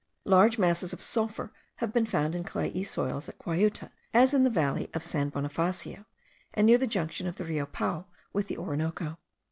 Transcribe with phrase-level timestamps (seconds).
[0.25, 4.49] Large masses of sulphur have been found in clayey soils at Guayuta, as in the
[4.49, 6.05] valley of San Bonifacio,
[6.55, 9.19] and near the junction of the Rio Pao with the Orinoco.